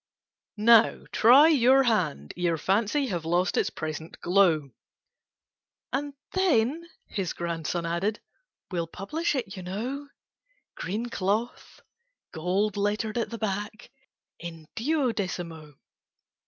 "Now 0.57 1.05
try 1.11 1.49
your 1.49 1.83
hand, 1.83 2.33
ere 2.35 2.57
Fancy 2.57 3.05
Have 3.09 3.23
lost 3.23 3.55
its 3.55 3.69
present 3.69 4.19
glow—" 4.19 4.71
"And 5.93 6.15
then," 6.31 6.89
his 7.07 7.33
grandson 7.33 7.85
added, 7.85 8.19
"We'll 8.71 8.87
publish 8.87 9.35
it, 9.35 9.55
you 9.55 9.61
know: 9.61 10.07
Green 10.73 11.05
cloth—gold 11.09 12.77
lettered 12.77 13.19
at 13.19 13.29
the 13.29 13.37
back— 13.37 13.91
In 14.39 14.65
duodecimo!" 14.75 15.75